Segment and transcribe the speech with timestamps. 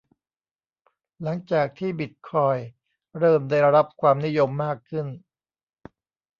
[1.23, 2.67] หลังจากที่บิตคอยน์
[3.19, 5.07] เริ่มได้รับความนิยมมากขึ้น